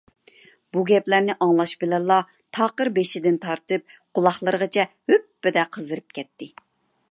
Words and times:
بۇ 0.75 0.81
گەپلەرنى 0.91 1.35
ئاڭلاش 1.45 1.73
بىلەنلا 1.83 2.17
تاقىر 2.59 2.91
بېشىدىن 2.97 3.37
تارتىپ 3.45 3.95
قۇلاقلىرىغىچە 4.19 4.89
ھۈپپىدە 5.13 5.67
قىزىرىپ 5.77 6.19
كەتتى. 6.19 6.53